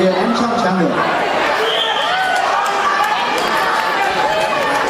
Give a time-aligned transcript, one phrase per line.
[0.00, 1.27] 也能唱全